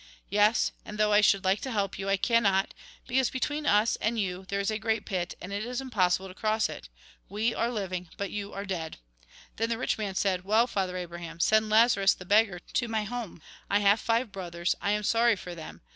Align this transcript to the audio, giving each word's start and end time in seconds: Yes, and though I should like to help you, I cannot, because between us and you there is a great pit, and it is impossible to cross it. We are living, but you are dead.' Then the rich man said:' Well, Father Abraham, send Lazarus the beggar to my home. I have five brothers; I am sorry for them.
Yes, 0.31 0.71
and 0.83 0.97
though 0.97 1.13
I 1.13 1.21
should 1.21 1.43
like 1.43 1.61
to 1.61 1.69
help 1.71 1.99
you, 1.99 2.09
I 2.09 2.17
cannot, 2.17 2.73
because 3.07 3.29
between 3.29 3.67
us 3.67 3.97
and 3.97 4.19
you 4.19 4.45
there 4.49 4.59
is 4.59 4.71
a 4.71 4.79
great 4.79 5.05
pit, 5.05 5.35
and 5.39 5.53
it 5.53 5.63
is 5.63 5.79
impossible 5.79 6.27
to 6.27 6.33
cross 6.33 6.69
it. 6.69 6.89
We 7.29 7.53
are 7.53 7.69
living, 7.69 8.09
but 8.17 8.31
you 8.31 8.51
are 8.51 8.65
dead.' 8.65 8.97
Then 9.57 9.69
the 9.69 9.77
rich 9.77 9.99
man 9.99 10.15
said:' 10.15 10.43
Well, 10.43 10.65
Father 10.65 10.97
Abraham, 10.97 11.39
send 11.39 11.69
Lazarus 11.69 12.15
the 12.15 12.25
beggar 12.25 12.57
to 12.57 12.87
my 12.87 13.03
home. 13.03 13.43
I 13.69 13.77
have 13.81 13.99
five 13.99 14.31
brothers; 14.31 14.73
I 14.81 14.89
am 14.89 15.03
sorry 15.03 15.35
for 15.35 15.53
them. 15.53 15.81